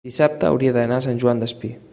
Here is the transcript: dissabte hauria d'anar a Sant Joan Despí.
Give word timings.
dissabte 0.09 0.47
hauria 0.49 0.73
d'anar 0.79 0.99
a 1.03 1.07
Sant 1.09 1.23
Joan 1.25 1.47
Despí. 1.47 1.75